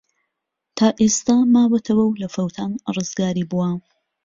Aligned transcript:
تا 0.77 0.87
ئێستە 0.99 1.37
ماوەتەوە 1.53 2.03
و 2.07 2.17
لە 2.21 2.27
فەوتان 2.35 2.71
ڕزگاری 2.95 3.47
بووە. 3.51 3.71